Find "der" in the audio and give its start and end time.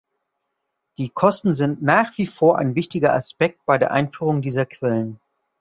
3.77-3.91